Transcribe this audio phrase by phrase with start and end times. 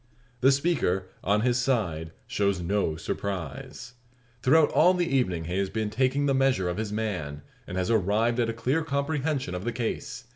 [0.39, 3.93] The speaker, on his side, shows no surprise.
[4.41, 7.91] Throughout all the evening he has been taking the measure of his man, and has
[7.91, 10.23] arrived at a clear comprehension of the case.